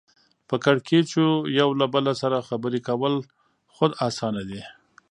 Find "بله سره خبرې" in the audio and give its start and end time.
1.93-2.79